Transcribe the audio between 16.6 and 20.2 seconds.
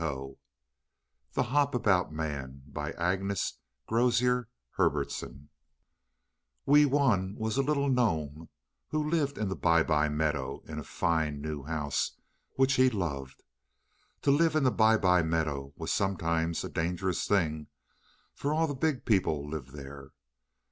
a dangerous thing, for all the big people lived there.